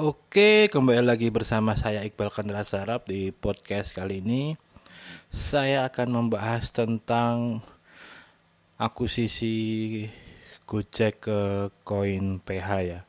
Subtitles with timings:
[0.00, 4.56] Oke, kembali lagi bersama saya Iqbal Kandra Sarap di podcast kali ini.
[5.28, 7.60] Saya akan membahas tentang
[8.80, 10.08] akuisisi
[10.64, 13.00] Gojek ke koin PH ya.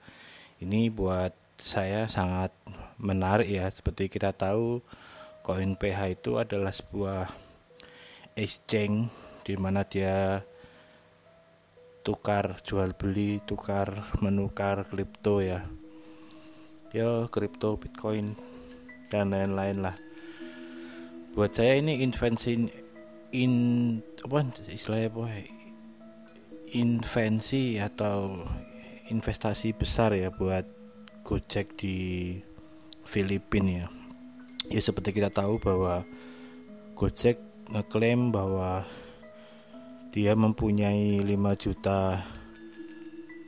[0.60, 2.52] Ini buat saya sangat
[3.00, 3.72] menarik ya.
[3.72, 4.84] Seperti kita tahu,
[5.48, 7.32] koin PH itu adalah sebuah
[8.36, 9.08] exchange
[9.48, 10.44] di mana dia
[12.04, 15.64] tukar jual beli, tukar menukar kripto ya
[16.92, 18.36] ya kripto bitcoin
[19.12, 19.96] dan lain-lain lah.
[21.32, 22.68] Buat saya ini invensi
[23.32, 23.54] in
[24.24, 25.24] apa istilahnya apa
[26.76, 28.44] invensi atau
[29.12, 30.64] investasi besar ya buat
[31.22, 32.36] Gojek di
[33.08, 33.88] Filipina ya.
[34.72, 36.04] Ya seperti kita tahu bahwa
[36.96, 37.40] Gojek
[37.72, 38.84] ngeklaim bahwa
[40.12, 42.20] dia mempunyai 5 juta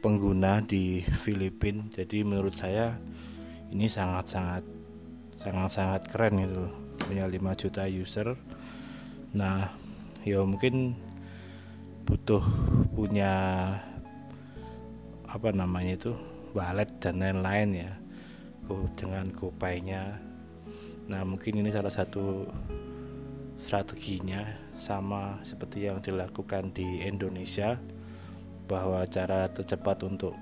[0.03, 2.99] pengguna di Filipina jadi menurut saya
[3.71, 4.67] ini sangat-sangat
[5.39, 6.67] sangat-sangat keren gitu
[7.07, 8.35] punya 5 juta user.
[9.39, 9.71] Nah
[10.27, 10.99] ya mungkin
[12.03, 12.43] butuh
[12.91, 13.31] punya
[15.23, 16.13] apa namanya itu
[16.51, 17.91] wallet dan lain-lain ya
[18.99, 20.19] dengan GoPay-nya.
[21.07, 22.47] Nah mungkin ini salah satu
[23.55, 24.43] strateginya
[24.75, 27.79] sama seperti yang dilakukan di Indonesia
[28.67, 30.33] bahwa cara tercepat untuk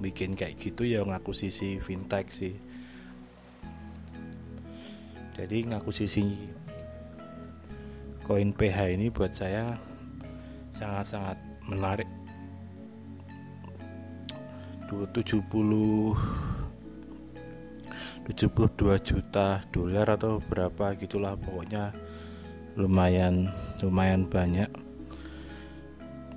[0.00, 2.54] bikin kayak gitu ya ngaku sisi fintech sih.
[5.36, 6.24] Jadi ngaku sisi
[8.24, 9.76] koin PH ini buat saya
[10.72, 11.36] sangat-sangat
[11.68, 12.08] menarik.
[14.86, 15.42] 70
[18.26, 21.94] 72 juta dolar atau berapa gitulah pokoknya
[22.78, 23.50] lumayan
[23.82, 24.70] lumayan banyak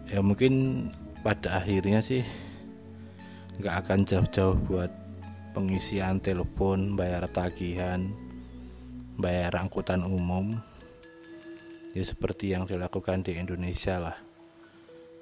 [0.09, 0.85] ya mungkin
[1.21, 2.25] pada akhirnya sih
[3.61, 4.91] nggak akan jauh-jauh buat
[5.53, 8.09] pengisian telepon, bayar tagihan,
[9.19, 10.55] bayar angkutan umum.
[11.91, 14.17] Ya seperti yang dilakukan di Indonesia lah.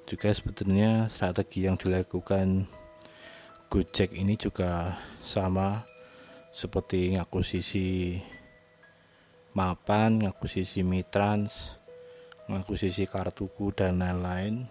[0.04, 2.68] Juga sebetulnya strategi yang dilakukan
[3.68, 5.84] Gojek ini juga sama
[6.48, 8.16] seperti ngakusisi
[9.52, 11.77] mapan, ngakusisi mitrans,
[12.48, 14.64] ngakusisi kartuku dan lain-lain.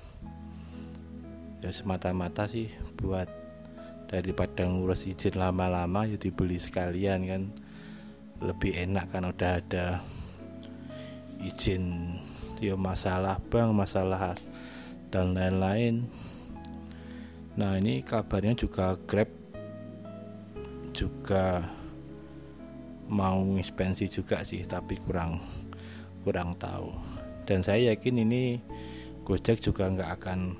[1.62, 3.30] Ya semata-mata sih buat
[4.10, 7.44] daripada ngurus izin lama-lama ya dibeli sekalian kan.
[8.42, 9.86] Lebih enak kan udah ada
[11.42, 12.18] izin
[12.58, 14.34] ya masalah bank masalah
[15.14, 16.10] dan lain-lain.
[17.62, 19.30] Nah ini kabarnya juga Grab
[20.98, 21.62] juga
[23.06, 25.38] mau expensi juga sih tapi kurang
[26.26, 28.60] kurang tahu dan saya yakin ini
[29.24, 30.56] Gojek juga nggak akan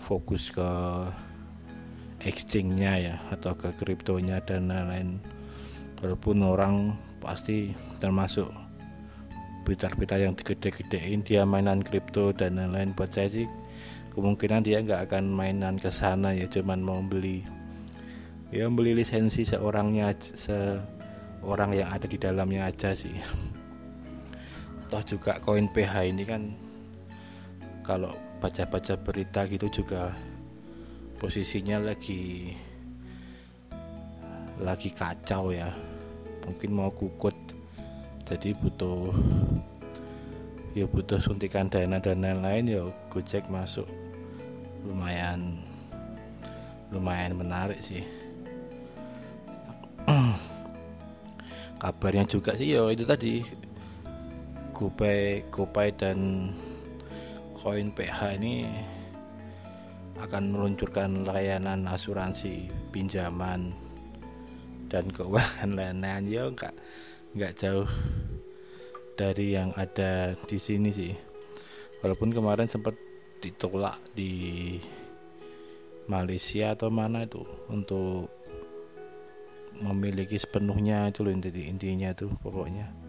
[0.00, 0.70] fokus ke
[2.24, 5.20] exchange-nya ya atau ke kriptonya dan lain-lain.
[6.00, 8.48] Walaupun orang pasti termasuk
[9.68, 12.96] berita-berita yang digede-gedein dia mainan kripto dan lain-lain.
[12.96, 13.46] Buat saya sih
[14.18, 17.46] kemungkinan dia nggak akan mainan ke sana ya cuman mau beli
[18.50, 23.14] ya beli lisensi seorangnya seorang yang ada di dalamnya aja sih
[24.88, 26.42] toh juga koin PH ini kan
[27.84, 30.16] kalau baca-baca berita gitu juga
[31.20, 32.56] posisinya lagi
[34.58, 35.70] lagi kacau ya.
[36.48, 37.36] Mungkin mau kukut
[38.24, 39.12] jadi butuh
[40.72, 42.82] ya butuh suntikan dana dan lain-lain ya
[43.12, 43.86] Gojek masuk.
[44.88, 45.60] Lumayan
[46.88, 48.06] lumayan menarik sih.
[51.82, 53.44] Kabarnya juga sih ya itu tadi
[54.78, 56.50] GoPay GoPay dan
[57.58, 58.70] koin PH ini
[60.22, 63.74] akan meluncurkan layanan asuransi pinjaman
[64.86, 66.74] dan keuangan lain-lain ya enggak
[67.34, 67.90] enggak jauh
[69.18, 71.10] dari yang ada di sini sih.
[71.98, 72.94] Walaupun kemarin sempat
[73.42, 74.78] ditolak di
[76.06, 78.30] Malaysia atau mana itu untuk
[79.82, 83.07] memiliki sepenuhnya itu loh inti intinya tuh pokoknya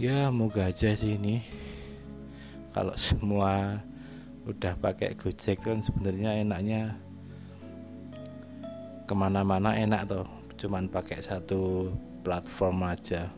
[0.00, 1.44] ya moga aja sih ini.
[2.72, 3.84] Kalau semua
[4.48, 6.96] udah pakai Gojek kan sebenarnya enaknya
[9.04, 10.24] ke mana-mana enak tuh
[10.56, 11.92] cuman pakai satu
[12.24, 13.28] platform aja.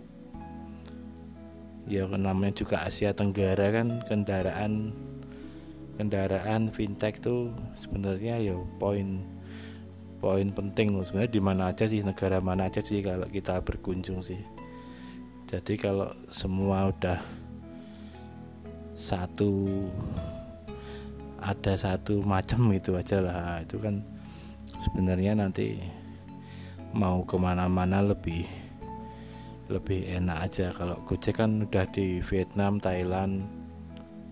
[1.91, 4.95] Ya namanya juga Asia Tenggara kan kendaraan
[5.99, 9.19] kendaraan fintech tuh sebenarnya ya poin
[10.23, 14.62] poin penting sebenarnya di mana aja sih negara mana aja sih kalau kita berkunjung sih
[15.53, 17.21] jadi kalau semua udah
[18.97, 19.85] satu
[21.45, 23.61] ada satu macam itu aja lah.
[23.61, 24.01] Itu kan
[24.81, 25.77] sebenarnya nanti
[26.97, 28.49] mau ke mana-mana lebih
[29.69, 30.73] lebih enak aja.
[30.73, 33.45] Kalau Gojek kan udah di Vietnam, Thailand,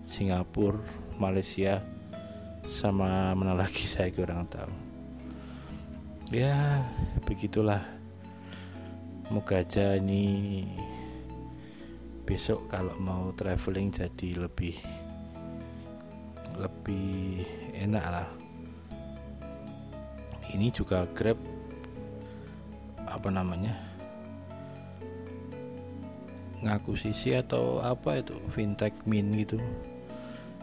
[0.01, 0.81] Singapura,
[1.21, 1.85] Malaysia
[2.65, 4.73] sama mana lagi saya kurang tahu.
[6.33, 6.81] Ya
[7.29, 7.85] begitulah.
[9.31, 10.67] Moga aja ini
[12.31, 14.79] besok kalau mau traveling jadi lebih
[16.55, 17.43] lebih
[17.75, 18.27] enak lah.
[20.55, 21.35] Ini juga Grab
[23.03, 23.75] apa namanya
[26.63, 29.59] ngaku sisi atau apa itu fintech min gitu.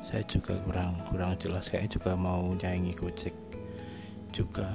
[0.00, 1.68] Saya juga kurang kurang jelas.
[1.68, 3.36] Kayak juga mau nyanyi Gojek
[4.32, 4.72] juga.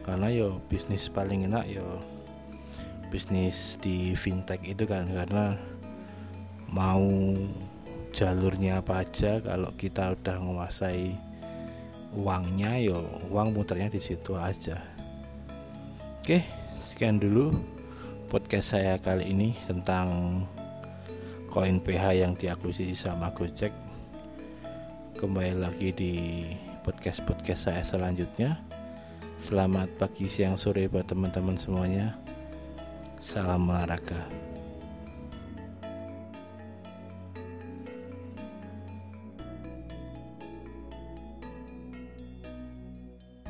[0.00, 2.00] Karena yo bisnis paling enak yo
[3.12, 5.73] bisnis di fintech itu kan karena
[6.74, 7.06] mau
[8.10, 11.14] jalurnya apa aja kalau kita udah menguasai
[12.18, 12.98] uangnya yo
[13.30, 14.82] uang muternya di situ aja.
[16.18, 16.42] Oke
[16.82, 17.54] sekian dulu
[18.26, 20.42] podcast saya kali ini tentang
[21.46, 23.70] koin PH yang diakuisisi sama Gojek.
[25.14, 26.14] Kembali lagi di
[26.82, 28.58] podcast-podcast saya selanjutnya.
[29.38, 32.18] Selamat pagi siang sore buat teman-teman semuanya.
[33.22, 34.26] Salam olahraga